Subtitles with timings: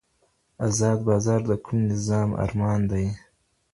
[0.67, 3.05] ازاد بازار د کوم نظام ارمان دی؟